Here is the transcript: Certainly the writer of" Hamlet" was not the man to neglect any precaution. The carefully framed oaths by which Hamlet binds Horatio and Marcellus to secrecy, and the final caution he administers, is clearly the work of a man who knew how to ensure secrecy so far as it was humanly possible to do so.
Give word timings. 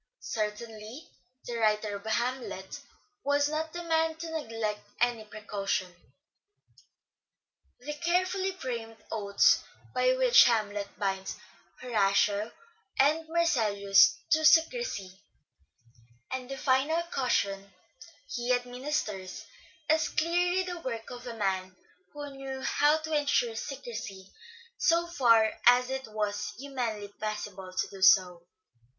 Certainly 0.31 1.11
the 1.45 1.57
writer 1.57 1.95
of" 1.97 2.05
Hamlet" 2.07 2.79
was 3.23 3.47
not 3.47 3.71
the 3.71 3.83
man 3.83 4.15
to 4.15 4.31
neglect 4.31 4.81
any 4.99 5.25
precaution. 5.25 5.93
The 7.81 7.93
carefully 7.93 8.53
framed 8.53 8.97
oaths 9.11 9.61
by 9.93 10.15
which 10.17 10.45
Hamlet 10.45 10.87
binds 10.97 11.37
Horatio 11.81 12.51
and 12.97 13.29
Marcellus 13.29 14.17
to 14.31 14.43
secrecy, 14.43 15.21
and 16.31 16.49
the 16.49 16.57
final 16.57 17.03
caution 17.11 17.71
he 18.27 18.53
administers, 18.53 19.45
is 19.87 20.09
clearly 20.09 20.63
the 20.63 20.79
work 20.79 21.11
of 21.11 21.27
a 21.27 21.35
man 21.35 21.75
who 22.11 22.35
knew 22.35 22.61
how 22.61 22.97
to 22.97 23.13
ensure 23.15 23.55
secrecy 23.55 24.31
so 24.79 25.05
far 25.05 25.59
as 25.67 25.91
it 25.91 26.07
was 26.07 26.55
humanly 26.57 27.09
possible 27.19 27.71
to 27.71 27.87
do 27.89 28.01
so. 28.01 28.47